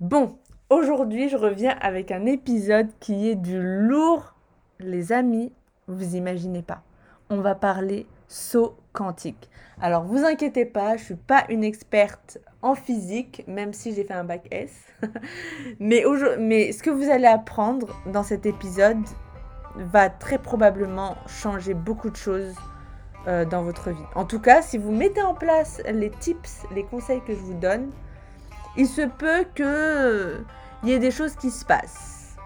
[0.00, 0.36] Bon,
[0.68, 4.34] aujourd'hui je reviens avec un épisode qui est du lourd.
[4.78, 5.54] Les amis,
[5.88, 6.82] vous imaginez pas.
[7.30, 9.48] On va parler saut quantique.
[9.80, 14.12] Alors vous inquiétez pas, je suis pas une experte en physique, même si j'ai fait
[14.12, 14.84] un bac S.
[15.80, 16.04] mais,
[16.40, 19.02] mais ce que vous allez apprendre dans cet épisode
[19.76, 22.54] va très probablement changer beaucoup de choses
[23.28, 24.06] euh, dans votre vie.
[24.14, 27.58] En tout cas, si vous mettez en place les tips, les conseils que je vous
[27.58, 27.90] donne,
[28.76, 30.40] il se peut que
[30.82, 32.36] il y ait des choses qui se passent.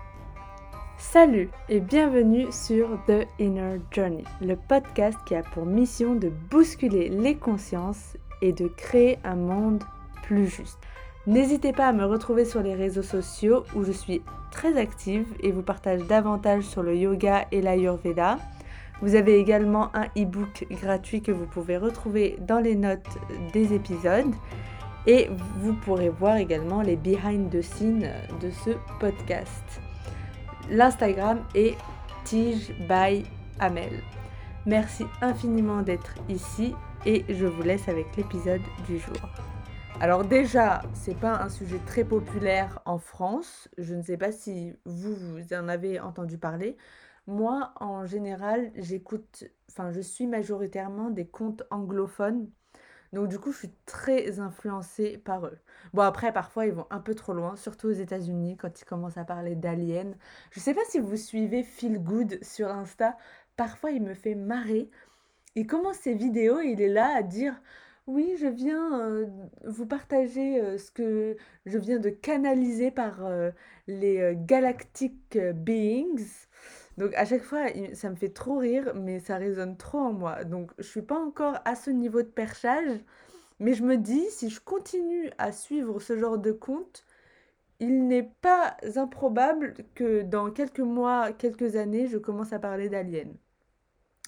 [0.96, 7.08] Salut et bienvenue sur The Inner Journey, le podcast qui a pour mission de bousculer
[7.08, 9.82] les consciences et de créer un monde
[10.22, 10.78] plus juste.
[11.27, 14.22] N'hésitez pas à me retrouver sur les réseaux sociaux où je suis
[14.52, 18.38] très active et vous partage davantage sur le yoga et l'ayurveda.
[19.02, 23.19] Vous avez également un e-book gratuit que vous pouvez retrouver dans les notes
[23.52, 24.33] des épisodes.
[25.06, 28.10] Et vous pourrez voir également les behind the scenes
[28.41, 29.80] de ce podcast.
[30.70, 31.77] L'Instagram est
[32.25, 33.25] Tige by
[33.58, 34.02] Amel.
[34.66, 36.75] Merci infiniment d'être ici
[37.06, 39.16] et je vous laisse avec l'épisode du jour.
[40.00, 43.69] Alors déjà, c'est pas un sujet très populaire en France.
[43.78, 45.14] Je ne sais pas si vous,
[45.53, 46.77] en avez entendu parler.
[47.27, 52.48] Moi, en général, j'écoute, enfin, je suis majoritairement des comptes anglophones.
[53.12, 55.58] Donc, du coup, je suis très influencée par eux.
[55.92, 59.19] Bon, après, parfois, ils vont un peu trop loin, surtout aux États-Unis, quand ils commencent
[59.19, 60.12] à parler d'aliens.
[60.53, 63.16] Je sais pas si vous suivez Feel Good sur Insta.
[63.56, 64.91] Parfois, il me fait marrer.
[65.56, 67.61] Il commence ses vidéos et il est là à dire
[68.06, 69.27] oui, je viens euh,
[69.64, 73.50] vous partager euh, ce que je viens de canaliser par euh,
[73.86, 76.48] les galactic beings.
[77.01, 80.45] Donc à chaque fois, ça me fait trop rire, mais ça résonne trop en moi.
[80.45, 83.01] Donc je suis pas encore à ce niveau de perchage,
[83.59, 87.06] mais je me dis, si je continue à suivre ce genre de compte,
[87.81, 93.33] il n'est pas improbable que dans quelques mois, quelques années, je commence à parler d'aliens.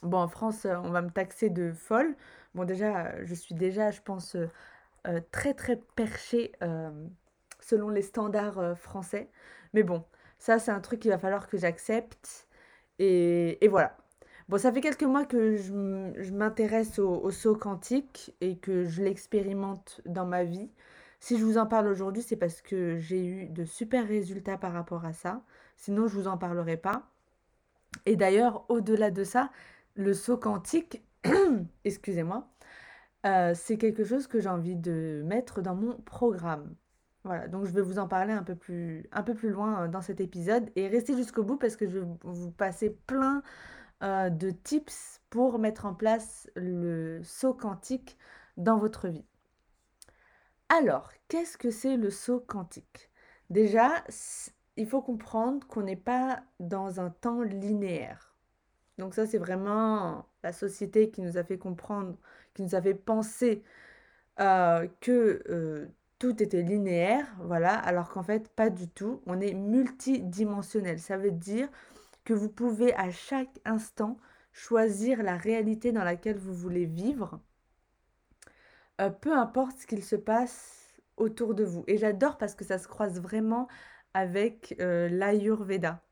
[0.03, 2.17] Bon, en France, on va me taxer de folle.
[2.55, 4.49] Bon, déjà, je suis déjà, je pense, euh,
[5.09, 6.91] euh, très très perchée euh,
[7.61, 9.31] selon les standards français.
[9.75, 10.05] Mais bon,
[10.39, 12.49] ça, c'est un truc qu'il va falloir que j'accepte.
[13.05, 13.97] Et, voilà.
[14.49, 15.73] Bon, ça fait quelques mois que je,
[16.33, 20.71] m'intéresse au, saut quantique et que je l'expérimente dans ma vie.
[21.21, 24.73] Si je vous en parle aujourd'hui, c'est parce que j'ai eu de super résultats par
[24.73, 25.43] rapport à ça.
[25.77, 27.09] Sinon, je vous en parlerai pas.
[28.07, 29.51] Et d'ailleurs, au-delà de ça,
[29.95, 31.03] le saut quantique,
[31.85, 32.49] excusez-moi,
[33.27, 36.75] euh, c'est quelque chose que j'ai envie de mettre dans mon programme.
[37.25, 39.89] Voilà, donc je vais vous en parler un peu plus, un peu plus loin euh,
[39.89, 43.43] dans cet épisode et restez jusqu'au bout parce que je vais vous passer plein
[44.03, 48.19] euh, de tips pour mettre en place le saut quantique
[48.57, 49.25] dans votre vie.
[50.69, 53.11] Alors, qu'est-ce que c'est le saut quantique?
[53.51, 54.03] Déjà,
[54.77, 58.35] il faut comprendre qu'on n'est pas dans un temps linéaire.
[58.99, 62.17] Donc ça, c'est vraiment la société qui nous a fait comprendre,
[62.55, 63.63] qui nous a fait penser
[64.41, 65.89] euh, que
[66.31, 69.23] était linéaire, voilà, alors qu'en fait, pas du tout.
[69.27, 70.99] On est multidimensionnel.
[70.99, 71.69] Ça veut dire
[72.25, 74.19] que vous pouvez à chaque instant
[74.53, 77.41] choisir la réalité dans laquelle vous voulez vivre,
[79.01, 81.85] euh, peu importe ce qu'il se passe autour de vous.
[81.87, 83.69] Et j'adore parce que ça se croise vraiment
[84.15, 86.03] avec euh, l'Ayurveda.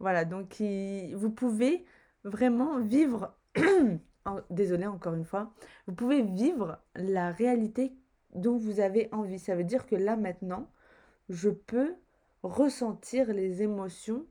[0.00, 1.84] Voilà, donc vous pouvez
[2.24, 3.36] vraiment vivre,
[4.50, 5.52] désolé encore une fois,
[5.86, 7.94] vous pouvez vivre la réalité
[8.34, 9.38] dont vous avez envie.
[9.38, 10.70] Ça veut dire que là maintenant,
[11.28, 11.94] je peux
[12.42, 14.26] ressentir les émotions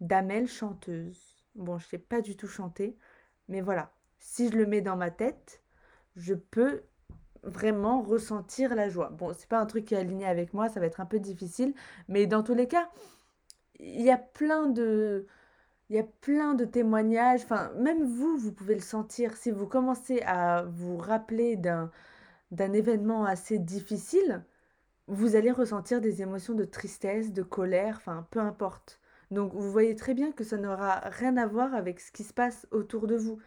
[0.00, 1.44] d'Amel chanteuse.
[1.54, 2.96] Bon, je ne sais pas du tout chanter,
[3.48, 3.92] mais voilà.
[4.18, 5.62] Si je le mets dans ma tête,
[6.16, 6.82] je peux
[7.42, 9.10] vraiment ressentir la joie.
[9.10, 11.18] Bon, c'est pas un truc qui est aligné avec moi, ça va être un peu
[11.18, 11.74] difficile,
[12.08, 12.88] mais dans tous les cas,
[13.80, 15.26] il y a plein de
[15.90, 19.66] il y a plein de témoignages, enfin même vous vous pouvez le sentir si vous
[19.66, 21.90] commencez à vous rappeler d'un
[22.52, 24.44] d'un événement assez difficile,
[25.08, 29.00] vous allez ressentir des émotions de tristesse, de colère, enfin peu importe.
[29.30, 32.34] Donc vous voyez très bien que ça n'aura rien à voir avec ce qui se
[32.34, 33.38] passe autour de vous.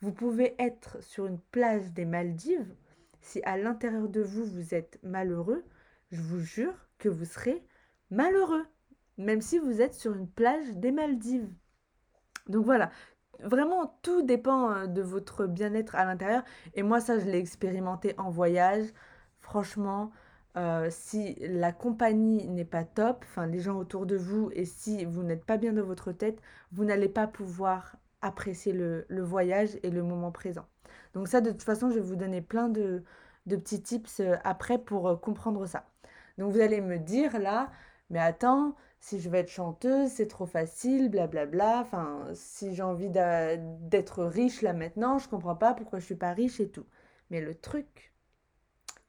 [0.00, 2.74] Vous pouvez être sur une plage des Maldives,
[3.22, 5.64] si à l'intérieur de vous vous êtes malheureux,
[6.10, 7.64] je vous jure que vous serez
[8.10, 8.66] malheureux,
[9.16, 11.48] même si vous êtes sur une plage des Maldives.
[12.48, 12.90] Donc voilà,
[13.44, 16.42] vraiment tout dépend euh, de votre bien-être à l'intérieur.
[16.74, 18.86] Et moi, ça, je l'ai expérimenté en voyage.
[19.40, 20.12] Franchement,
[20.56, 25.04] euh, si la compagnie n'est pas top, enfin les gens autour de vous, et si
[25.04, 26.40] vous n'êtes pas bien dans votre tête,
[26.72, 30.66] vous n'allez pas pouvoir apprécier le, voyage et le moment présent.
[31.14, 33.02] Donc ça, de toute façon, je vais vous donner plein de,
[33.48, 35.84] petits tips euh, après pour comprendre ça.
[36.38, 37.70] Donc vous allez me dire là,
[38.10, 41.80] mais attends, si je veux être chanteuse, c'est trop facile, blablabla.
[41.80, 46.32] Enfin, si j'ai envie d'être riche là maintenant, je comprends pas pourquoi je suis pas
[46.32, 46.86] riche et tout.
[47.30, 48.14] Mais le truc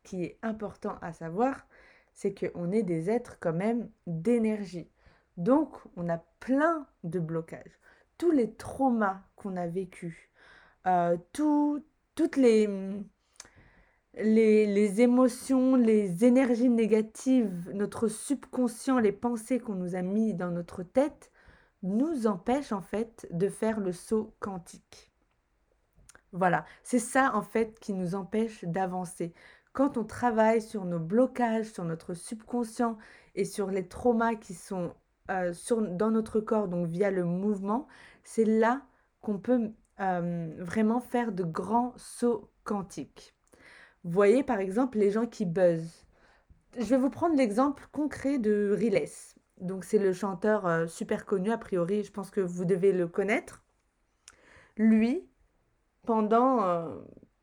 [0.03, 1.67] qui est important à savoir,
[2.11, 4.89] c'est qu'on est des êtres quand même d'énergie.
[5.37, 7.79] Donc, on a plein de blocages.
[8.17, 10.17] Tous les traumas qu'on a vécus,
[10.87, 12.67] euh, toutes les,
[14.15, 20.83] les, émotions, les énergies négatives, notre subconscient, les pensées qu'on nous a mis dans notre
[20.83, 21.31] tête,
[21.81, 25.11] nous empêchent en fait de faire le saut quantique.
[26.31, 29.33] Voilà, c'est ça en fait qui nous empêche d'avancer.
[29.73, 32.97] Quand on travaille sur nos blocages, sur notre subconscient
[33.35, 34.93] et sur les traumas qui sont
[35.31, 35.53] euh,
[35.91, 37.87] dans notre corps, donc via le mouvement,
[38.23, 38.81] c'est là
[39.21, 43.35] qu'on peut euh, vraiment faire de grands sauts quantiques.
[44.03, 46.05] Voyez par exemple les gens qui buzzent.
[46.77, 49.07] Je vais vous prendre l'exemple concret de Riles.
[49.61, 53.07] Donc c'est le chanteur euh, super connu, a priori, je pense que vous devez le
[53.07, 53.63] connaître.
[54.75, 55.27] Lui,
[56.05, 56.89] pendant euh,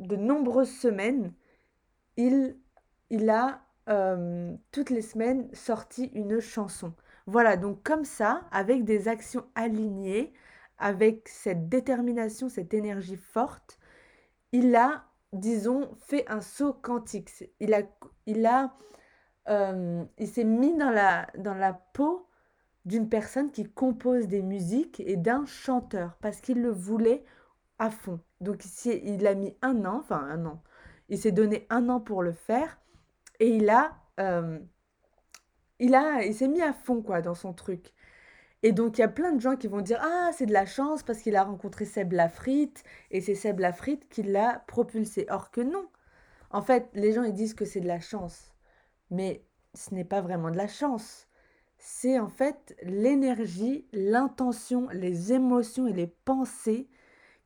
[0.00, 1.32] de nombreuses semaines,
[2.16, 2.56] il,
[3.08, 6.92] il a euh, toutes les semaines sorti une chanson.
[7.26, 10.32] Voilà, donc comme ça, avec des actions alignées,
[10.78, 13.78] avec cette détermination, cette énergie forte,
[14.52, 17.30] il a disons, fait un saut quantique.
[17.60, 17.82] Il a,
[18.26, 18.74] il a,
[19.48, 22.28] euh, il s'est mis dans la, dans la peau
[22.84, 27.24] d'une personne qui compose des musiques et d'un chanteur parce qu'il le voulait
[27.78, 28.20] à fond.
[28.40, 30.62] Donc ici, il a mis un an, enfin un an.
[31.08, 32.78] Il s'est donné un an pour le faire
[33.38, 34.58] et il a, euh,
[35.78, 37.92] il a, il s'est mis à fond quoi dans son truc.
[38.62, 40.66] Et donc, il y a plein de gens qui vont dire Ah, c'est de la
[40.66, 45.26] chance parce qu'il a rencontré Seb Lafrite et c'est Seb Lafrite qui l'a propulsé.
[45.30, 45.88] Or que non.
[46.50, 48.52] En fait, les gens ils disent que c'est de la chance.
[49.10, 51.28] Mais ce n'est pas vraiment de la chance.
[51.78, 56.88] C'est en fait l'énergie, l'intention, les émotions et les pensées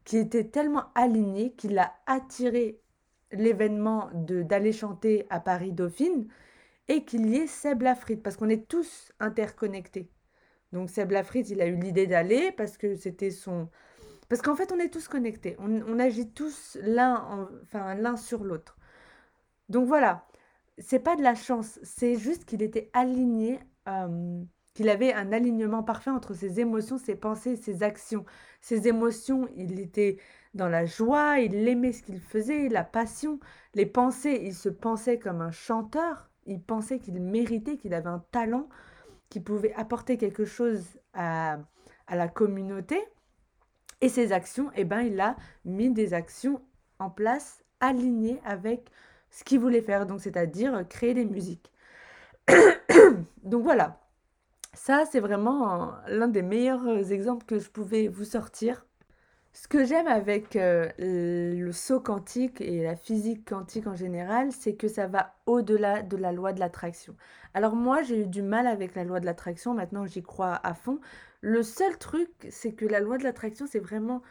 [0.04, 2.80] qui étaient tellement alignées qu'il a attiré
[3.32, 6.28] l'événement d'aller chanter à Paris Dauphine
[6.88, 10.10] et qu'il y ait Seb Lafrite parce qu'on est tous interconnectés.
[10.74, 13.68] Donc Seb Lafrite, il a eu l'idée d'aller parce que c'était son...
[14.28, 15.56] Parce qu'en fait, on est tous connectés.
[15.60, 18.76] On, agit tous l'un enfin, sur l'autre.
[19.68, 20.26] Donc voilà,
[20.78, 24.42] c'est pas de la chance, c'est juste qu'il était aligné, euh,
[24.74, 28.24] qu'il avait un alignement parfait entre ses émotions, ses pensées, ses actions.
[28.60, 30.16] Ses émotions, il était
[30.54, 33.38] dans la joie, il aimait ce qu'il faisait, la passion.
[33.74, 38.24] Les pensées, il se pensait comme un chanteur, il pensait qu'il méritait, qu'il avait un
[38.32, 38.68] talent
[39.30, 41.58] qui pouvait apporter quelque chose à,
[42.10, 43.02] la communauté.
[44.00, 46.60] Et ses actions, eh ben, il a mis des actions
[46.98, 48.90] en place alignées avec
[49.30, 51.70] ce qu'il voulait faire, donc c'est-à-dire créer des musiques.
[53.42, 53.98] donc voilà,
[54.74, 58.84] ça c'est vraiment l'un des meilleurs exemples que je pouvais vous sortir
[59.54, 64.74] ce que j'aime avec euh, le saut quantique et la physique quantique en général, c'est
[64.74, 67.16] que ça va au-delà de la loi de l'attraction.
[67.54, 70.74] Alors moi, j'ai eu du mal avec la loi de l'attraction, maintenant j'y crois à
[70.74, 71.00] fond.
[71.40, 74.22] Le seul truc, c'est que la loi de l'attraction, c'est vraiment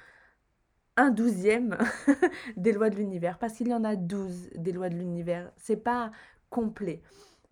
[0.97, 1.77] un douzième
[2.57, 5.53] des lois de l'univers, parce qu'il y en a douze des lois de l'univers.
[5.55, 6.11] C'est pas
[6.49, 7.01] complet.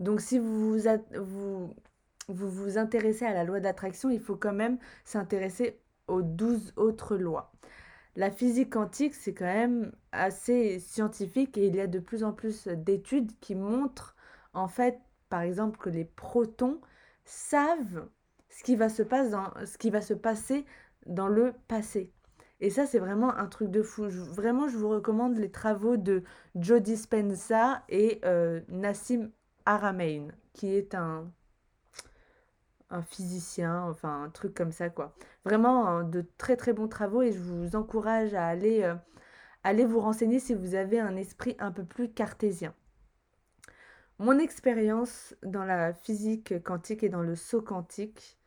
[0.01, 1.73] Donc si vous vous,
[2.27, 5.79] vous vous intéressez à la loi d'attraction, il faut quand même s'intéresser
[6.11, 7.51] aux douze autres lois.
[8.15, 12.33] La physique quantique, c'est quand même assez scientifique et il y a de plus en
[12.33, 14.15] plus d'études qui montrent
[14.53, 14.99] en fait,
[15.29, 16.81] par exemple, que les protons
[17.23, 18.07] savent
[18.49, 20.65] ce qui va se, passer dans, ce qui va se passer
[21.05, 22.11] dans le passé.
[22.59, 24.07] Et ça, c'est vraiment un truc de fou.
[24.09, 26.23] vraiment, je vous recommande les travaux de
[26.55, 29.31] Joe Dispenza et euh, Nassim
[29.65, 31.31] Haramein, qui est un,
[32.91, 35.15] un physicien, enfin un truc comme ça quoi.
[35.45, 38.95] Vraiment hein, de très très bons travaux et je vous encourage à aller, euh,
[39.63, 42.73] aller vous renseigner si vous avez un esprit un peu plus cartésien.
[44.19, 48.37] Mon expérience dans la physique quantique et dans le saut quantique,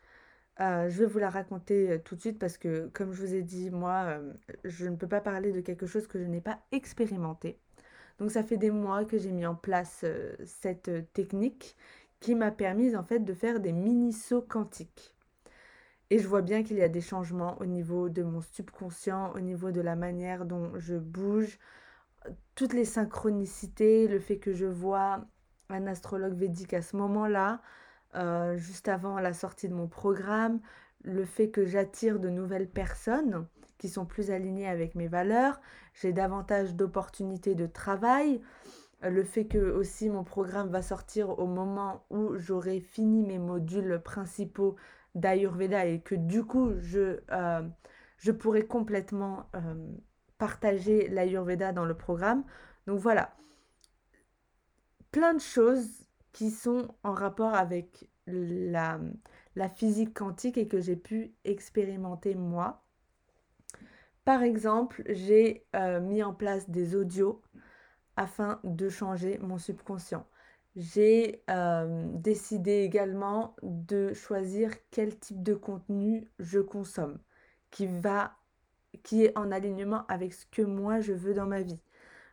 [0.60, 3.34] euh, je vais vous la raconter euh, tout de suite parce que comme je vous
[3.34, 4.20] ai dit, moi,
[4.62, 7.58] je ne peux pas parler de quelque chose que je n'ai pas expérimenté.
[8.20, 10.04] Donc ça fait des mois que j'ai mis en place
[10.44, 11.76] cette technique
[12.24, 15.14] qui m'a permis en fait de faire des mini-sauts quantiques.
[16.08, 19.40] Et je vois bien qu'il y a des changements au niveau de mon subconscient, au
[19.40, 21.58] niveau de la manière dont je bouge,
[22.54, 25.26] toutes les synchronicités, le fait que je vois
[25.68, 27.60] un astrologue védique à ce moment-là,
[28.14, 30.60] euh, juste avant la sortie de mon programme,
[31.02, 35.60] le fait que j'attire de nouvelles personnes qui sont plus alignées avec mes valeurs,
[35.92, 38.40] j'ai davantage d'opportunités de travail,
[39.10, 44.00] le fait que aussi mon programme va sortir au moment où j'aurai fini mes modules
[44.02, 44.76] principaux
[45.14, 47.62] d'Ayurveda et que du coup je, euh,
[48.38, 49.74] pourrai complètement euh,
[50.38, 52.44] partager l'Ayurveda dans le programme.
[52.86, 53.34] Donc voilà,
[55.10, 58.98] plein de choses qui sont en rapport avec la,
[59.76, 62.82] physique quantique et que j'ai pu expérimenter moi.
[64.24, 67.43] Par exemple, j'ai euh, mis en place des audios
[68.16, 70.26] afin de changer mon subconscient.
[70.76, 77.18] J'ai euh, décidé également de choisir quel type de contenu je consomme,
[77.70, 78.34] qui va,
[79.04, 81.80] qui est en alignement avec ce que moi je veux dans ma vie.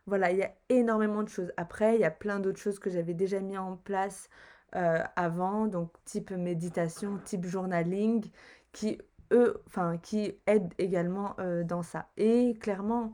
[0.06, 1.52] Voilà, il y a énormément de choses.
[1.56, 4.28] Après, il y a plein d'autres choses que j'avais déjà mis en place
[4.74, 8.24] euh, avant, donc type méditation, type journaling,
[8.72, 8.98] qui
[9.32, 12.08] eux, enfin, qui aident également euh, dans ça.
[12.16, 13.12] Et clairement,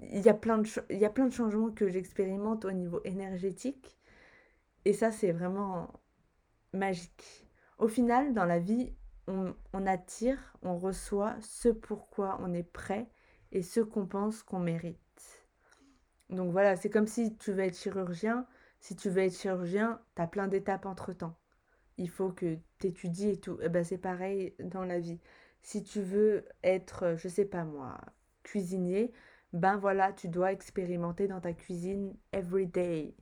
[0.00, 3.00] il y a plein de, il y a plein de changements que j'expérimente au niveau
[3.04, 3.98] énergétique
[4.88, 5.92] et ça, c'est vraiment
[6.72, 7.46] magique.
[7.76, 8.94] Au final, dans la vie,
[9.26, 9.54] on,
[9.86, 13.06] attire, on reçoit ce pourquoi on est prêt
[13.52, 14.98] et ce qu'on pense qu'on mérite.
[16.30, 18.46] Donc voilà, c'est comme si tu veux être chirurgien.
[18.80, 21.36] Si tu veux être chirurgien, tu as plein d'étapes entre-temps.
[21.98, 23.60] Il faut que tu étudies et tout.
[23.60, 25.20] Et eh ben c'est pareil dans la vie.
[25.60, 28.00] Si tu veux être, je sais pas moi,
[28.42, 29.12] cuisinier,
[29.52, 33.14] ben voilà, tu dois expérimenter dans ta cuisine every day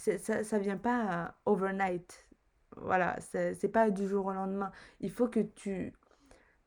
[0.00, 2.26] ça, ça vient pas overnight.
[2.76, 4.70] Voilà, c'est pas du jour au lendemain.
[5.00, 5.92] Il faut que tu,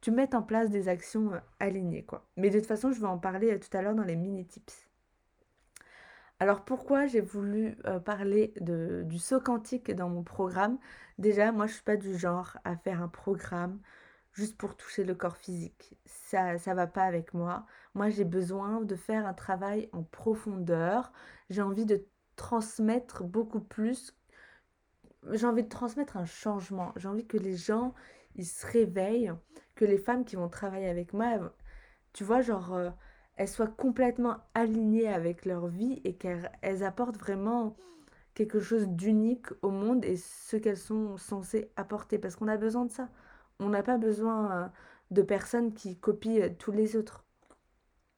[0.01, 2.27] tu mettes en place des actions euh, alignées, quoi.
[2.38, 4.88] Mais de toute façon, je vais en parler euh, tout à l'heure dans les mini-tips.
[6.39, 10.77] Alors pourquoi j'ai voulu euh, parler de, du saut quantique dans mon programme?
[11.17, 13.79] Déjà, moi, je suis pas du genre à faire un programme
[14.33, 15.97] juste pour toucher le corps physique.
[16.05, 17.65] Ça ça va pas avec moi.
[17.95, 21.11] Moi, j'ai besoin de faire un travail en profondeur.
[21.49, 24.15] J'ai envie de transmettre beaucoup plus.
[25.31, 26.91] J'ai envie de transmettre un changement.
[26.95, 27.93] J'ai envie que les gens,
[28.35, 29.33] ils se réveillent,
[29.75, 31.53] que les femmes qui vont travailler avec moi,
[32.13, 32.89] tu vois, genre, euh,
[33.37, 37.75] elles soient complètement alignées avec leur vie et qu'elles apportent vraiment
[38.33, 42.17] quelque chose d'unique au monde et ce qu'elles sont censées apporter.
[42.19, 43.09] Parce qu'on a besoin de ça.
[43.63, 44.67] On n'a pas besoin euh,
[45.12, 47.25] de personnes qui copient tous les autres.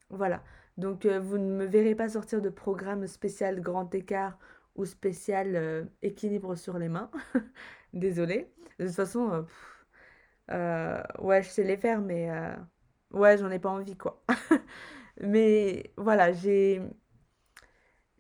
[0.10, 0.44] Voilà.
[0.78, 4.38] Donc euh, vous ne me verrez pas sortir de programme spécial grand écart
[4.76, 7.10] ou spécial euh, équilibre sur les mains.
[7.94, 8.52] Désolée.
[8.80, 9.46] De toute façon,
[10.52, 12.30] euh, ouais, je sais les faire, mais
[13.12, 14.22] ouais, j'en ai pas envie, quoi.
[15.22, 16.82] mais voilà, j'ai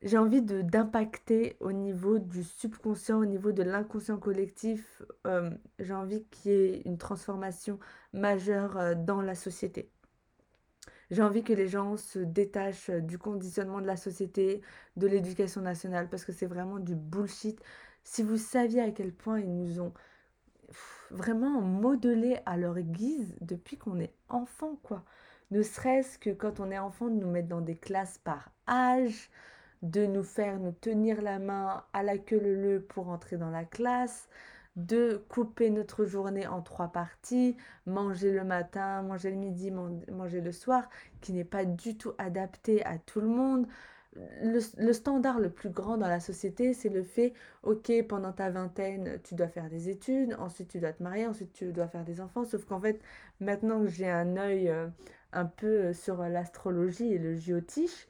[0.05, 5.03] j'ai envie de d'impacter au niveau du subconscient, au niveau de l'inconscient collectif.
[5.79, 7.79] j'ai envie qu'il y ait une transformation
[8.13, 9.91] majeure dans la société.
[11.11, 14.61] J'ai envie que les gens se détachent euh, du conditionnement de la société,
[14.97, 17.61] de l'éducation nationale, parce que c'est vraiment du bullshit.
[18.03, 19.93] Si vous saviez à quel point ils nous ont
[21.11, 25.03] vraiment modelé à leur guise depuis qu'on est enfant, quoi.
[25.51, 29.29] Ne serait-ce que quand on est enfant, de nous mettre dans des classes par âge,
[29.85, 33.63] de nous faire nous tenir la main à la queue leu pour entrer dans la
[33.63, 34.27] classe,
[34.75, 40.51] de couper notre journée en trois parties, manger le matin, manger le midi, manger le
[40.51, 40.89] soir,
[41.21, 43.67] qui n'est pas du tout adapté à tout le monde.
[44.41, 49.19] Le, standard le plus grand dans la société, c'est le fait, ok, pendant ta vingtaine,
[49.23, 52.21] tu dois faire des études, ensuite tu dois te marier, ensuite tu dois faire des
[52.21, 52.45] enfants.
[52.45, 52.99] Sauf qu'en fait,
[53.39, 54.87] maintenant que j'ai un œil euh,
[55.33, 58.07] un peu euh, sur l'astrologie et le géotiche,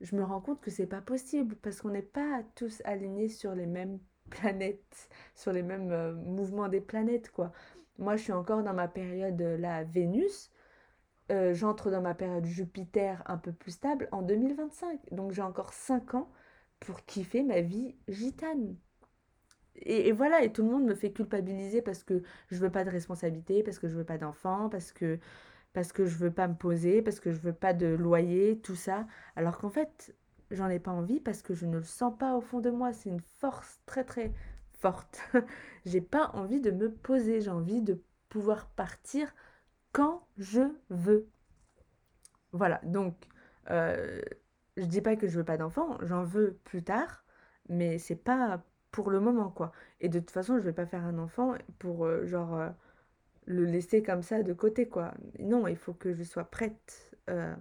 [0.00, 3.54] je me rends compte que c'est pas possible parce qu'on n'est pas tous alignés sur
[3.54, 3.98] les mêmes
[4.30, 7.52] planètes, sur les mêmes euh, mouvements des planètes, quoi.
[7.98, 10.50] Moi, je suis encore dans ma période euh, la Vénus.
[11.32, 15.00] Euh, j'entre dans ma période Jupiter un peu plus stable en 2025.
[15.12, 16.30] Donc j'ai encore 5 ans
[16.78, 18.76] pour kiffer ma vie gitane.
[19.76, 22.90] Et, voilà, et tout le monde me fait culpabiliser parce que je veux pas de
[22.90, 25.18] responsabilité, parce que je veux pas d'enfant, parce que
[25.76, 28.74] parce que je veux pas me poser, parce que je veux pas de loyer, tout
[28.74, 29.06] ça.
[29.36, 30.16] Alors qu'en fait,
[30.50, 32.94] j'en ai pas envie parce que je ne le sens pas au fond de moi.
[32.94, 34.32] C'est une force très très
[34.72, 35.20] forte.
[35.84, 39.34] j'ai pas envie de me poser, j'ai envie de pouvoir partir
[39.92, 41.28] quand je veux.
[42.52, 43.14] Voilà, donc
[43.70, 44.22] euh,
[44.78, 47.22] je dis pas que je veux pas d'enfant, j'en veux plus tard,
[47.68, 49.72] mais c'est pas pour le moment quoi.
[50.00, 52.70] Et de toute façon, je vais pas faire un enfant pour euh, genre euh,
[53.46, 55.14] le laisser comme ça de côté quoi.
[55.38, 57.54] Non, il faut que je sois prête euh,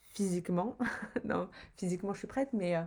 [0.00, 0.76] physiquement.
[1.24, 2.82] non, physiquement, je suis prête, mais euh,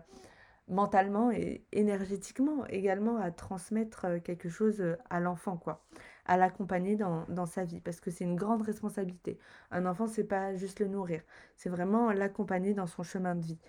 [0.68, 5.86] mentalement et énergétiquement également à transmettre euh, quelque chose à l'enfant, quoi.
[6.26, 9.40] À l'accompagner dans, dans, sa vie, parce que c'est une grande responsabilité.
[9.72, 11.22] Un enfant, c'est pas juste le nourrir,
[11.58, 13.60] c'est vraiment l'accompagner dans son chemin de vie.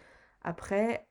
[0.43, 1.09] Après,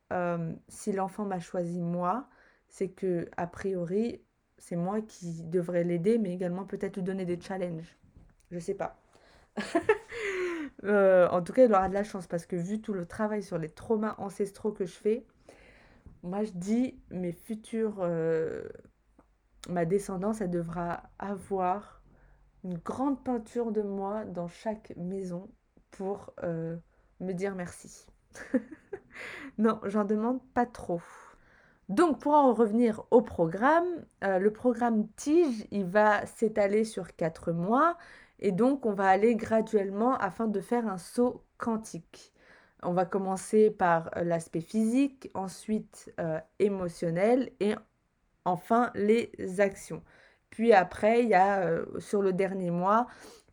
[0.67, 2.29] si l'enfant m'a choisi moi,
[2.69, 4.21] c'est que a priori,
[4.65, 7.97] c'est moi qui devrais l'aider, mais également peut-être lui donner des challenges.
[8.51, 8.97] Je sais pas.
[10.85, 13.41] Euh, en tout cas, il aura de la chance parce que vu tout le travail
[13.41, 15.25] sur les traumas ancestraux que je fais,
[16.23, 18.67] moi je dis mes futurs, euh,
[19.69, 22.01] ma descendance, elle devra avoir
[22.65, 25.49] une grande peinture de moi dans chaque maison
[25.91, 26.75] pour euh,
[27.21, 28.05] me dire merci.
[29.57, 31.01] non, j'en demande pas trop.
[31.93, 33.85] Donc pour en revenir au programme,
[34.23, 37.99] euh, le programme Tige, il va s'étaler sur quatre mois
[38.39, 42.33] et donc on va aller graduellement afin de faire un saut quantique.
[42.81, 47.75] On va commencer par euh, l'aspect physique, ensuite euh, émotionnel et
[48.43, 50.01] enfin les actions.
[50.49, 53.05] Puis après, il y a sur le dernier mois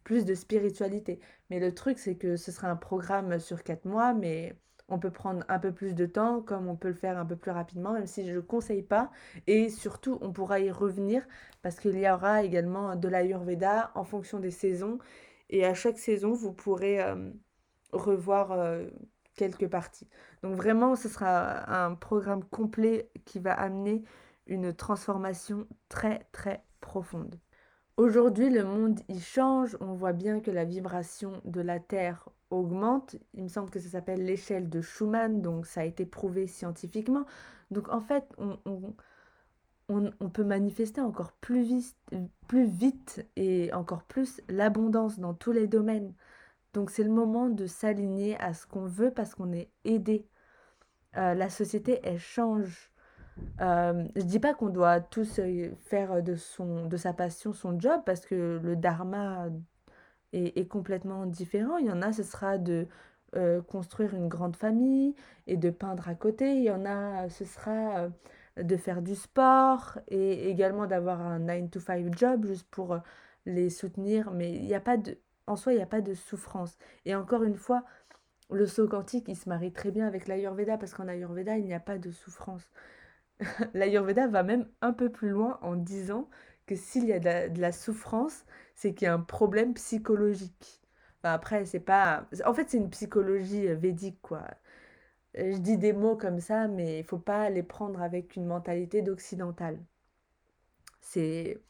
[0.03, 1.21] plus de spiritualité.
[1.51, 4.55] Mais le truc, c'est que ce sera un programme sur quatre mois, mais
[4.91, 7.37] on peut prendre un peu plus de temps, comme on peut le faire un peu
[7.37, 9.11] plus rapidement, même si je ne conseille pas.
[9.47, 11.27] Et surtout, on pourra y revenir
[11.63, 14.99] parce qu'il y aura également de l'Ayurveda en fonction des saisons.
[15.49, 17.31] Et à chaque saison, vous pourrez euh,
[17.93, 18.89] revoir euh,
[19.35, 20.09] quelques parties.
[20.43, 24.03] Donc vraiment, ce sera un programme complet qui va amener
[24.47, 27.37] une transformation très très profonde.
[27.97, 29.77] Aujourd'hui, le monde y change.
[29.81, 33.17] On voit bien que la vibration de la Terre augmente.
[33.35, 37.25] Il me semble que ça s'appelle l'échelle de Schumann, donc ça a été prouvé scientifiquement.
[37.71, 41.97] Donc en fait, on, peut manifester encore plus vite,
[42.49, 46.13] plus vite et encore plus l'abondance dans tous les domaines.
[46.73, 50.27] Donc c'est le moment de s'aligner à ce qu'on veut parce qu'on est aidé.
[51.17, 52.91] Euh, la société, elle change.
[53.61, 57.79] Euh, je dis pas qu'on doit tous euh, faire de, son, de sa passion son
[57.81, 59.49] job parce que le dharma
[60.33, 61.79] est, complètement différent.
[61.79, 62.87] Il y en a, ce sera de
[63.37, 65.15] euh, construire une grande famille
[65.47, 66.57] et de peindre à côté.
[66.57, 68.09] Il y en a, ce sera euh,
[68.63, 72.99] de faire du sport et également d'avoir un 9 to 5 job juste pour euh,
[73.47, 74.31] les soutenir.
[74.33, 76.79] Mais il n'y a pas de, en soi, il n'y a pas de souffrance.
[77.05, 77.85] Et encore une fois,
[78.51, 81.75] le saut quantique, il se marie très bien avec l'Ayurveda parce qu'en Ayurveda, il n'y
[81.75, 82.71] a pas de souffrance.
[83.75, 86.29] L'Ayurveda va même un peu plus loin en disant
[86.67, 88.45] que s'il y a de la, souffrance,
[88.81, 90.83] c'est qu'il y a un problème psychologique.
[91.23, 92.27] après, c'est pas.
[92.47, 94.43] En fait, c'est une psychologie euh, védique, quoi.
[95.39, 98.47] Euh, je dis des mots comme ça, mais il faut pas les prendre avec une
[98.47, 99.79] mentalité d'occidental.
[101.01, 101.61] C'est.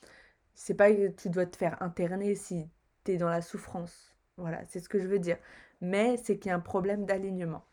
[0.55, 2.69] C'est pas que tu dois te faire interner si
[3.05, 4.15] tu es dans la souffrance.
[4.37, 5.39] Voilà, c'est ce que je veux dire.
[5.81, 7.65] Mais c'est qu'il y a un problème d'alignement.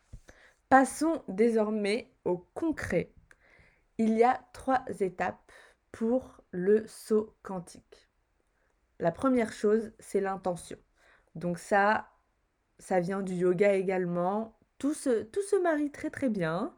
[0.68, 3.12] Passons désormais au concret.
[3.98, 5.52] Il y a trois étapes
[5.92, 8.07] pour le saut quantique.
[8.98, 10.78] La première chose, c'est l'intention.
[11.34, 12.08] Donc ça,
[12.78, 14.58] ça vient du yoga également.
[14.78, 16.74] Tout se, tout se marie très très bien.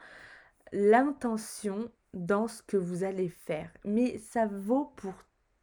[0.72, 3.70] L'intention dans ce que vous allez faire.
[3.84, 5.14] Mais ça vaut pour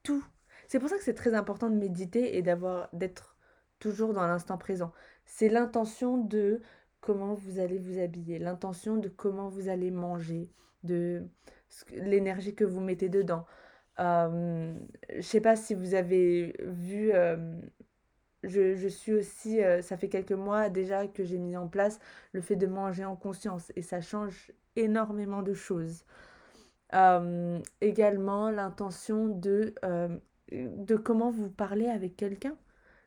[0.04, 0.24] tout.
[0.68, 3.36] C'est pour ça que c'est très important de méditer et d'avoir d'être
[3.80, 4.92] toujours dans l'instant présent.
[5.26, 6.62] C'est l'intention de
[7.02, 10.50] comment vous allez vous habiller, l'intention de comment vous allez manger,
[10.84, 11.26] de
[11.92, 13.46] l'énergie que vous mettez dedans.
[14.00, 14.74] Euh,
[15.16, 17.60] je sais pas si vous avez vu, euh,
[18.44, 22.00] je, je, suis aussi, euh, ça fait quelques mois déjà que j'ai mis en place
[22.34, 26.06] le fait de manger en conscience et ça change énormément de choses.
[26.94, 29.76] Euh, également l'intention de,
[30.52, 32.58] de comment vous parlez avec quelqu'un.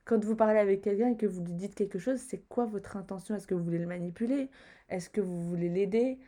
[0.05, 2.97] Quand vous parlez avec quelqu'un et que vous lui dites quelque chose, c'est quoi votre
[2.97, 3.35] intention?
[3.37, 4.51] Est-ce que vous voulez le manipuler?
[4.89, 6.19] Est-ce que vous voulez l'aider?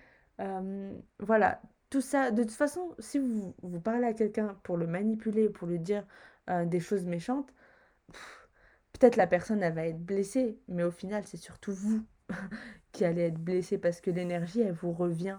[1.19, 1.61] Voilà,
[1.93, 5.79] tout ça, de toute façon, si vous, parlez à quelqu'un pour le manipuler, pour lui
[5.79, 6.07] dire
[6.49, 7.53] euh, des choses méchantes,
[8.95, 12.03] peut-être la personne, elle va être blessée, mais au final, c'est surtout vous
[12.93, 15.39] qui allez être blessé parce que l'énergie, elle vous revient.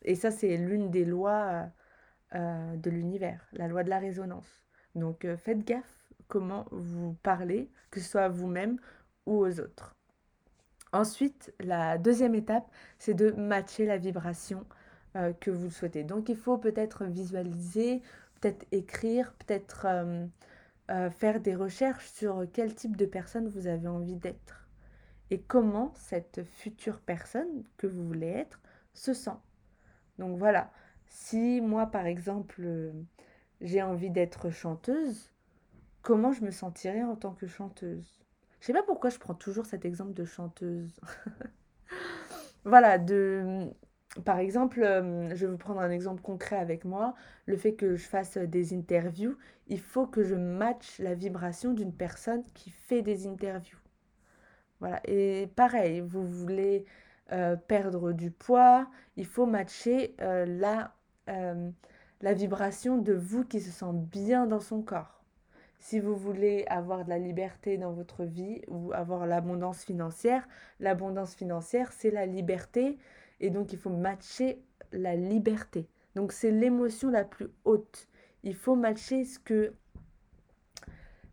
[0.00, 1.68] Et ça, c'est l'une des lois
[2.34, 4.64] euh, de l'univers, la loi de la résonance.
[4.94, 8.78] Donc, euh, faites gaffe comment vous parlez, que ce soit à vous-même
[9.26, 9.96] ou aux autres.
[10.94, 14.64] Ensuite, la deuxième étape, c'est de matcher la vibration
[15.16, 16.04] euh, que vous le souhaitez.
[16.04, 18.02] Donc il faut peut-être visualiser,
[18.40, 20.26] peut-être écrire, peut-être euh,
[20.90, 24.68] euh, faire des recherches sur quel type de personne vous avez envie d'être
[25.30, 28.60] et comment cette future personne que vous voulez être
[28.92, 29.38] se sent.
[30.18, 30.70] Donc voilà,
[31.06, 32.92] si moi par exemple
[33.62, 35.32] j'ai envie d'être chanteuse,
[36.02, 38.20] comment je me sentirais en tant que chanteuse?
[38.60, 41.00] Je sais pas pourquoi je prends toujours cet exemple de chanteuse.
[42.64, 43.70] voilà, de
[44.24, 47.14] par exemple, je vais vous prendre un exemple concret avec moi.
[47.46, 49.36] Le fait que je fasse des interviews,
[49.68, 53.78] il faut que je matche la vibration d'une personne qui fait des interviews.
[54.80, 55.00] Voilà.
[55.04, 56.84] Et pareil, vous voulez
[57.66, 60.94] perdre du poids, il faut matcher la,
[61.26, 65.24] la vibration de vous qui se sent bien dans son corps.
[65.78, 70.48] Si vous voulez avoir de la liberté dans votre vie ou avoir l'abondance financière,
[70.80, 72.98] l'abondance financière, c'est la liberté
[73.40, 75.88] et donc il faut matcher la liberté.
[76.14, 78.08] Donc c'est l'émotion la plus haute.
[78.42, 79.72] Il faut matcher ce que,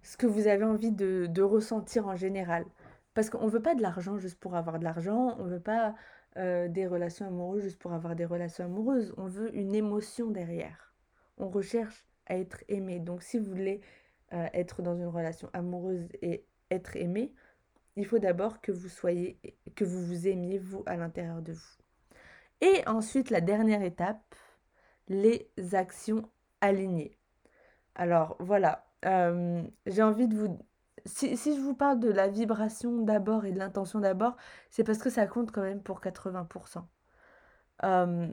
[0.02, 2.66] ce que vous avez envie de, de ressentir en général.
[3.14, 5.60] Parce qu'on ne veut pas de l'argent juste pour avoir de l'argent, on ne veut
[5.60, 5.96] pas
[6.38, 10.94] euh, des relations amoureuses juste pour avoir des relations amoureuses, on veut une émotion derrière.
[11.38, 13.00] On recherche à être aimé.
[13.00, 13.82] Donc si vous voulez
[14.34, 17.34] euh, être dans une relation amoureuse et être aimé,
[17.96, 19.38] il faut d'abord que vous soyez,
[19.76, 21.83] que vous vous aimiez vous à l'intérieur de vous.
[22.64, 24.24] Et ensuite, la dernière étape,
[25.10, 26.24] les actions
[26.62, 27.18] alignées.
[27.94, 30.58] Alors voilà, euh, j'ai envie de vous
[31.06, 34.38] si, je vous parle de la vibration d'abord et de l'intention d'abord,
[34.70, 36.86] c'est parce que ça compte quand même pour 80%.
[37.84, 38.28] Euh,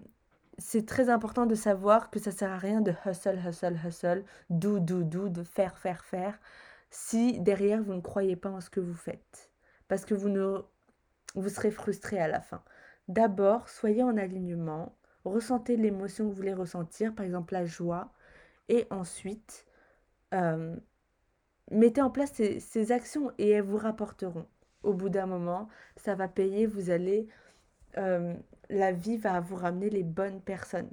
[0.59, 4.79] c'est très important de savoir que ça sert à rien de hustle, hustle, hustle, do,
[4.79, 6.38] do, do, de faire, faire, faire,
[6.90, 9.51] si derrière vous ne croyez pas en ce que vous faites.
[9.88, 10.62] Parce que vous, ne,
[11.35, 12.62] vous serez frustré à la fin.
[13.11, 14.94] D'abord, soyez en alignement,
[15.25, 18.12] ressentez l'émotion que vous voulez ressentir, par exemple la joie,
[18.68, 19.66] et ensuite,
[20.33, 20.77] euh,
[21.73, 24.46] mettez en place ces, actions et elles vous rapporteront.
[24.85, 27.27] Au bout d'un moment, ça va payer, vous allez...
[27.99, 28.33] Euh,
[28.68, 30.92] la vie va vous ramener les bonnes personnes.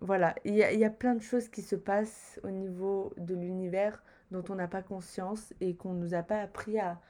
[0.00, 4.02] Voilà, il y, a, plein de choses qui se passent au niveau de l'univers
[4.32, 7.00] dont on n'a pas conscience et qu'on nous a pas appris à...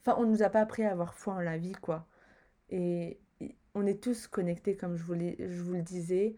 [0.00, 2.04] Enfin, on nous a pas appris à avoir foi en la vie, quoi.
[2.74, 3.20] Et
[3.76, 6.34] on est tous connectés, comme je vous, le disais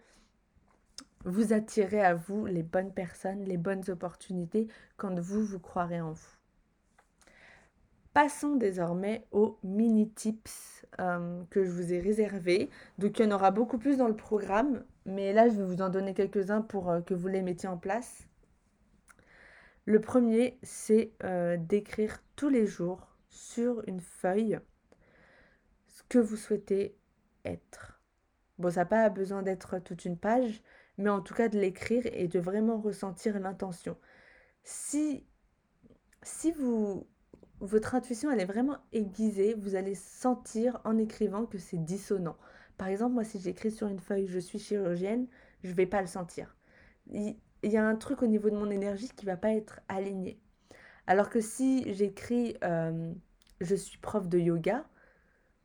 [1.24, 6.12] vous attirez à vous les bonnes personnes, les bonnes opportunités quand vous, vous croirez en
[6.12, 6.36] vous.
[8.12, 12.70] Passons désormais aux mini tips euh, que je vous ai réservés.
[12.98, 15.82] Donc il y en aura beaucoup plus dans le programme, mais là je vais vous
[15.82, 18.28] en donner quelques-uns pour euh, que vous les mettiez en place.
[19.86, 24.60] Le premier, c'est euh, d'écrire tous les jours sur une feuille
[25.96, 26.94] ce que vous souhaitez
[27.46, 28.02] être.
[28.58, 30.62] Bon, ça n'a pas besoin d'être toute une page,
[30.98, 33.96] mais en tout cas de l'écrire et de vraiment ressentir l'intention.
[34.62, 35.26] Si,
[36.22, 37.06] si vous,
[37.60, 42.36] votre intuition elle est vraiment aiguisée, vous allez sentir en écrivant que c'est dissonant.
[42.76, 45.26] Par exemple, moi si j'écris sur une feuille je suis chirurgienne,
[45.62, 46.54] je ne vais pas le sentir.
[47.06, 50.38] Il, y a un truc au niveau de mon énergie qui va pas être aligné.
[51.06, 53.14] Alors que si j'écris euh,
[53.62, 54.86] je suis prof de yoga,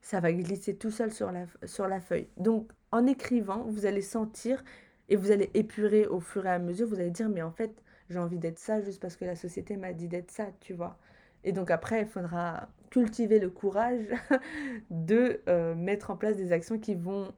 [0.01, 2.27] ça va glisser tout seul sur la, sur la feuille.
[2.37, 4.63] Donc en écrivant, vous allez sentir
[5.09, 7.71] et vous allez épurer au fur et à mesure, vous allez dire, mais en fait,
[8.09, 10.97] j'ai envie d'être ça juste parce que la société m'a dit d'être ça, tu vois.
[11.43, 14.05] Et donc après, il faudra cultiver le courage
[14.89, 17.33] de euh, mettre en place des actions qui vont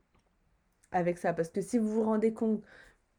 [0.91, 1.33] avec ça.
[1.33, 2.63] Parce que si vous vous rendez compte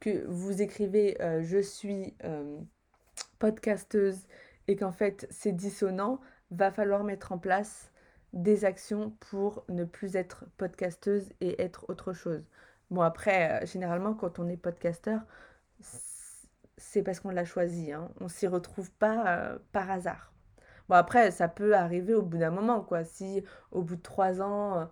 [0.00, 2.58] que vous écrivez euh, je suis euh,
[3.38, 4.26] podcasteuse
[4.68, 7.90] et qu'en fait c'est dissonant, va falloir mettre en place
[8.34, 12.44] des actions pour ne plus être podcasteuse et être autre chose.
[12.90, 15.22] Bon, après, euh, généralement, quand on est podcasteur,
[16.76, 17.92] c'est parce qu'on l'a choisi.
[17.92, 18.10] Hein.
[18.20, 20.32] On s'y retrouve pas euh, par hasard.
[20.88, 23.04] Bon, après, ça peut arriver au bout d'un moment, quoi.
[23.04, 24.84] Si au bout de trois ans, euh,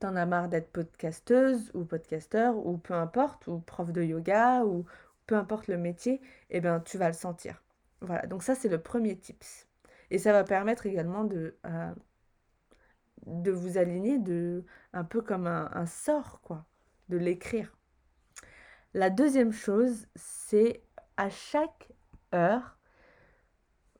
[0.00, 4.84] t'en as marre d'être podcasteuse ou podcasteur, ou peu importe, ou prof de yoga, ou
[5.26, 7.62] peu importe le métier, eh bien, tu vas le sentir.
[8.00, 9.68] Voilà, donc ça, c'est le premier tips.
[10.10, 11.56] Et ça va permettre également de,
[13.26, 16.66] de vous aligner de, un peu comme un, sort, quoi
[17.08, 17.76] de l'écrire.
[18.94, 20.82] La deuxième chose, c'est
[21.16, 21.90] à chaque
[22.34, 22.78] heure,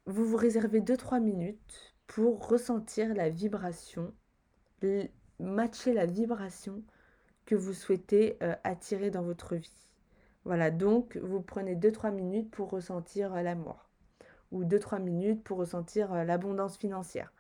[0.06, 4.12] vous vous réservez 2-3 minutes pour ressentir la vibration,
[5.38, 6.83] matcher la vibration
[7.46, 9.88] que vous souhaitez euh, attirer dans votre vie.
[10.44, 13.90] Voilà, donc vous prenez 2-3 minutes pour ressentir euh, l'amour
[14.50, 17.33] ou 2-3 minutes pour ressentir euh, l'abondance financière.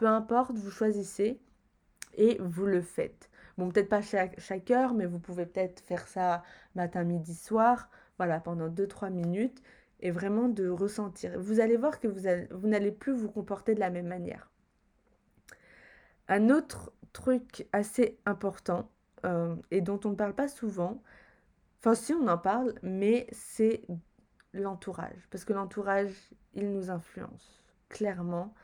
[0.00, 1.38] Peu importe, vous choisissez
[2.14, 3.28] et vous le faites.
[3.58, 6.42] Bon, peut-être pas chaque, heure, mais vous pouvez peut-être faire ça
[6.74, 9.60] matin, midi, soir, voilà, pendant 2-3 minutes,
[10.00, 11.38] et vraiment de ressentir.
[11.38, 14.50] Vous allez voir que vous, vous n'allez plus vous comporter de la même manière.
[16.28, 18.90] Un autre truc assez important,
[19.26, 21.02] euh, et dont on ne parle pas souvent,
[21.78, 23.82] enfin si on en parle, mais c'est
[24.54, 25.28] l'entourage.
[25.30, 26.14] Parce que l'entourage,
[26.54, 27.62] il nous influence.
[27.90, 28.54] Clairement,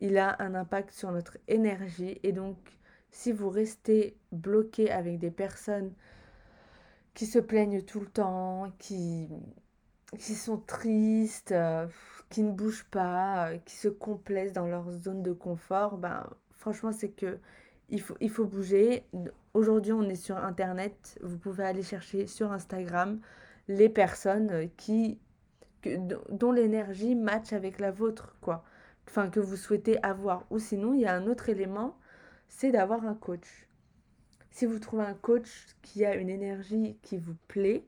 [0.00, 2.56] il a un impact sur notre énergie, et donc
[3.10, 5.92] si vous restez bloqué avec des personnes
[7.14, 9.28] qui se plaignent tout le temps, qui,
[10.18, 11.86] sont tristes, euh,
[12.28, 16.92] qui ne bougent pas, euh, qui se complaisent dans leur zone de confort, ben, franchement,
[16.92, 17.38] c'est que
[17.88, 19.04] il faut, bouger.
[19.54, 21.18] Aujourd'hui, on est sur Internet.
[21.22, 23.20] Vous pouvez aller chercher sur Instagram
[23.68, 25.20] les personnes qui,
[26.30, 28.64] dont l'énergie match avec la vôtre, quoi.
[29.14, 30.44] Que vous souhaitez avoir.
[30.50, 31.96] Ou sinon, il y a un autre élément,
[32.48, 33.66] c'est d'avoir un coach.
[34.50, 37.86] Si vous trouvez un coach qui a une énergie qui vous plaît,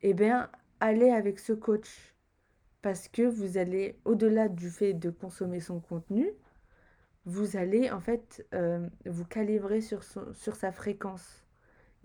[0.00, 0.48] eh bien,
[0.80, 2.14] allez avec ce coach.
[2.80, 6.30] Parce que vous allez, au-delà du fait de consommer son contenu,
[7.26, 11.44] vous allez en fait euh, vous calibrer sur, sur sa fréquence.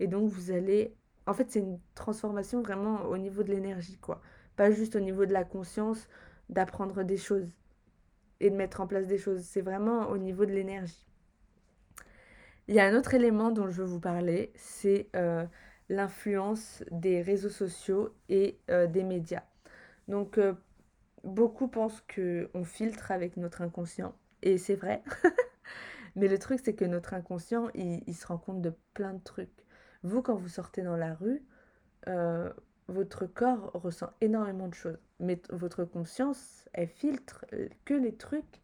[0.00, 0.94] Et donc vous allez...
[1.26, 4.20] En fait, c'est une transformation vraiment au niveau de l'énergie, quoi.
[4.56, 6.08] Pas juste au niveau de la conscience,
[6.50, 7.50] d'apprendre des choses
[8.40, 9.42] et de mettre en place des choses.
[9.42, 11.06] C'est vraiment au niveau de l'énergie.
[12.68, 15.44] Il y a un autre élément dont je veux vous parler, c'est euh,
[15.88, 19.44] l'influence des réseaux sociaux et euh, des médias.
[20.06, 20.38] Donc,
[21.24, 24.14] beaucoup pensent qu'on filtre avec notre inconscient.
[24.42, 25.02] Et c'est vrai.
[26.16, 29.64] Mais le truc, c'est que notre inconscient, il, se rend compte de plein de trucs.
[30.02, 31.42] Vous, quand vous sortez dans la rue,
[32.08, 32.52] euh,
[32.88, 34.98] votre corps ressent énormément de choses.
[35.20, 38.60] Mais votre conscience, elle filtre euh, que les trucs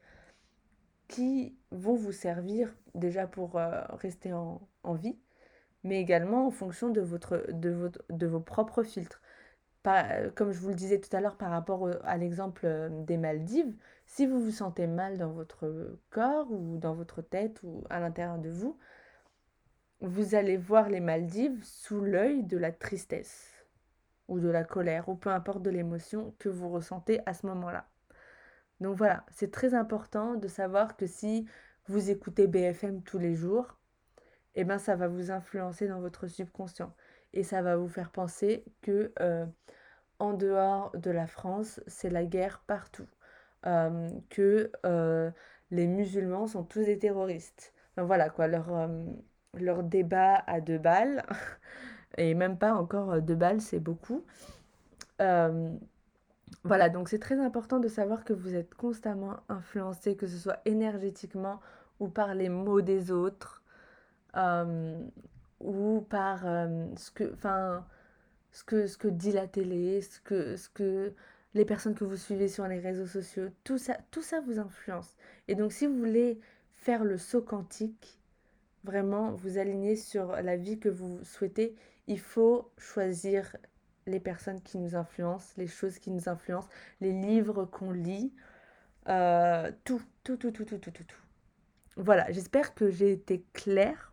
[1.08, 4.60] qui vont vous servir déjà pour euh, rester en,
[4.94, 5.18] vie,
[5.82, 9.20] mais également en fonction de, vos propres filtres.
[9.87, 12.66] Euh, comme je vous le disais tout à l'heure par rapport à l'exemple
[13.06, 13.74] des Maldives,
[14.06, 18.38] si vous vous sentez mal dans votre corps ou dans votre tête ou à l'intérieur
[18.38, 18.78] de vous,
[20.00, 23.53] vous allez voir les Maldives sous l'œil de la tristesse
[24.28, 27.87] ou de la colère ou peu importe de l'émotion que vous ressentez à ce moment-là.
[28.80, 31.46] Donc voilà, c'est très important de savoir que si
[31.87, 33.76] vous écoutez BFM tous les jours,
[34.54, 36.94] eh ben ça va vous influencer dans votre subconscient
[37.32, 39.46] et ça va vous faire penser que euh,
[40.18, 43.08] en dehors de la France, c'est la guerre partout,
[43.66, 45.30] euh, que euh,
[45.70, 47.72] les musulmans sont tous des terroristes.
[47.96, 48.88] voilà quoi, leur,
[49.54, 51.24] leur débat à deux balles,
[52.18, 54.24] et même pas encore deux balles, c'est beaucoup.
[55.18, 60.59] voilà, donc c'est très important de savoir que vous êtes constamment influencé, que ce soit
[60.64, 61.61] énergétiquement
[62.00, 63.62] ou par les mots des autres
[65.64, 67.35] ou par euh, ce, que,
[68.53, 71.12] ce, que, ce que dit la télé, ce que, ce que
[71.55, 75.16] les personnes que vous suivez sur les réseaux sociaux, tout ça, tout ça vous influence.
[75.48, 76.38] Et donc si vous voulez
[76.72, 78.18] faire le saut quantique,
[78.85, 81.74] vraiment vous aligner sur la vie que vous souhaitez,
[82.06, 83.56] il faut choisir
[84.06, 86.68] les personnes qui nous influencent, les choses qui nous influencent,
[87.00, 88.34] les livres qu'on lit,
[89.08, 91.22] euh, tout, tout, tout, tout, tout, tout, tout, tout.
[91.96, 94.12] Voilà, j'espère que j'ai été claire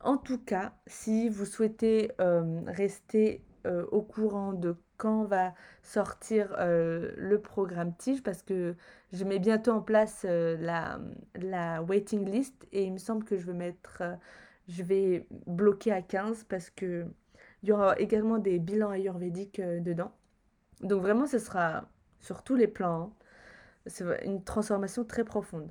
[0.00, 6.54] en tout cas, si vous souhaitez euh, rester euh, au courant de quand va sortir
[6.58, 8.76] le programme Tige, parce que
[9.12, 11.00] je mets bientôt en place la,
[11.34, 14.02] la, waiting list et il me semble que je vais mettre,
[14.68, 17.06] je vais bloquer à 15 parce que
[17.62, 20.12] il y aura également des bilans ayurvédiques dedans.
[20.82, 21.88] Donc vraiment, ce sera
[22.20, 23.02] sur tous les plans.
[23.02, 23.12] Hein.
[23.86, 25.70] C'est une transformation très profonde.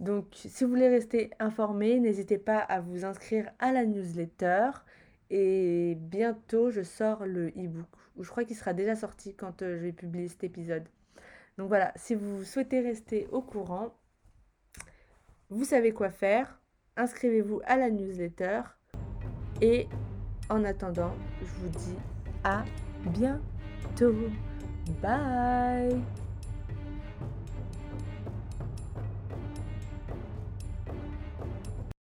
[0.00, 4.70] Donc, si vous voulez rester informé, n'hésitez pas à vous inscrire à la newsletter.
[5.30, 7.86] Et bientôt, je sors le e-book.
[8.20, 10.84] Je crois qu'il sera déjà sorti quand euh, je vais publier cet épisode.
[11.56, 13.94] Donc voilà, si vous souhaitez rester au courant,
[15.50, 16.60] vous savez quoi faire.
[16.96, 18.62] Inscrivez-vous à la newsletter.
[19.60, 19.88] Et
[20.48, 21.96] en attendant, je vous dis
[22.44, 22.64] à
[23.06, 24.14] bientôt.
[25.00, 26.02] Bye